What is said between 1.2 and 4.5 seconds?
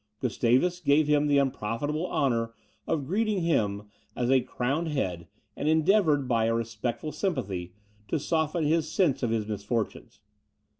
the unprofitable honour of greeting him as a